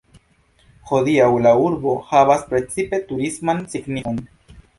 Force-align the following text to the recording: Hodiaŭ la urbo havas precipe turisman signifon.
Hodiaŭ 0.91 1.27
la 1.47 1.51
urbo 1.65 1.93
havas 2.07 2.47
precipe 2.55 3.01
turisman 3.13 3.61
signifon. 3.77 4.21